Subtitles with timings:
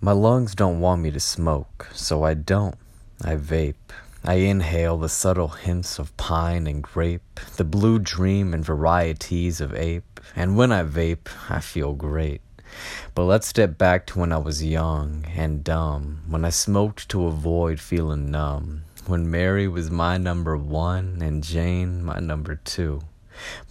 [0.00, 2.76] My lungs don't want me to smoke, so I don't.
[3.20, 3.74] I vape.
[4.22, 9.74] I inhale the subtle hints of pine and grape, the blue dream and varieties of
[9.74, 12.42] ape, and when I vape, I feel great.
[13.16, 17.26] But let's step back to when I was young and dumb, when I smoked to
[17.26, 23.00] avoid feeling numb, when Mary was my number one and Jane my number two.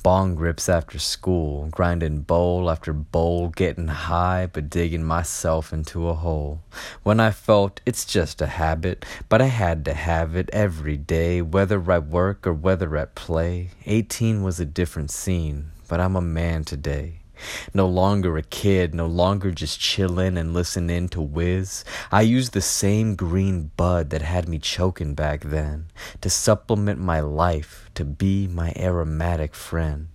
[0.03, 6.13] Bong grips after school, grinding bowl after bowl, getting high but digging myself into a
[6.13, 6.61] hole.
[7.03, 11.41] When I felt it's just a habit, but I had to have it every day,
[11.41, 13.69] whether at work or whether at play.
[13.85, 17.19] Eighteen was a different scene, but I'm a man today.
[17.73, 21.83] No longer a kid, no longer just chillin' and listening to whiz.
[22.11, 25.87] I use the same green bud that had me choking back then
[26.21, 30.07] to supplement my life, to be my aromatic friend.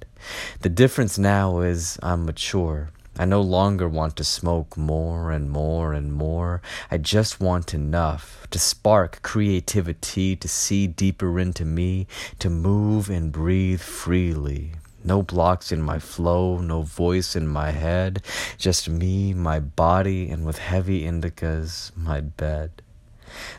[0.61, 2.91] The difference now is I'm mature.
[3.19, 6.63] I no longer want to smoke more and more and more.
[6.91, 12.07] I just want enough to spark creativity, to see deeper into me,
[12.39, 14.73] to move and breathe freely.
[15.05, 18.23] No blocks in my flow, no voice in my head,
[18.57, 22.83] just me, my body, and with heavy indicas, my bed.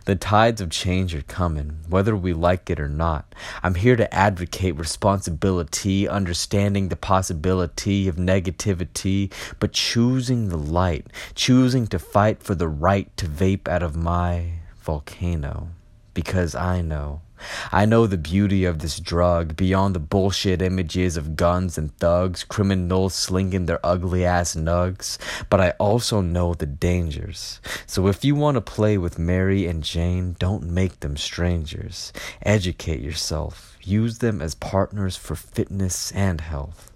[0.06, 3.34] The tides of change are coming, whether we like it or not.
[3.62, 11.88] I'm here to advocate responsibility, understanding the possibility of negativity, but choosing the light, choosing
[11.88, 15.70] to fight for the right to vape out of my volcano.
[16.14, 17.22] Because I know
[17.72, 22.44] I know the beauty of this drug beyond the bullshit images of guns and thugs,
[22.44, 25.18] criminals slinging their ugly ass nugs,
[25.50, 27.60] but I also know the dangers.
[27.86, 32.14] So if you want to play with Mary and Jane, don't make them strangers.
[32.42, 33.78] Educate yourself.
[33.84, 36.92] Use them as partners for fitness and health.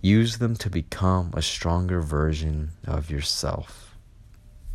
[0.00, 3.91] Use them to become a stronger version of yourself.